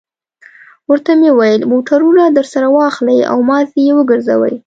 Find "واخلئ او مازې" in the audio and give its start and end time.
2.75-3.79